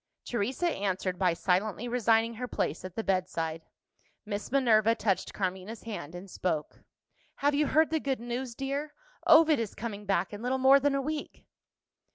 [0.25, 3.61] Teresa answered by silently resigning her place at the bedside.
[4.25, 6.79] Miss Minerva touched Carmina's hand, and spoke.
[7.35, 8.95] "Have you heard the good news, dear?
[9.27, 11.45] Ovid is coming back in little more than a week."